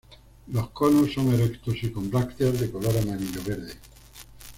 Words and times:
Los 0.47 0.71
conos 0.71 1.13
son 1.13 1.31
erectos 1.31 1.75
y 1.83 1.91
con 1.91 2.09
brácteas 2.09 2.59
de 2.59 2.71
color 2.71 2.97
amarillo-verde. 2.97 3.73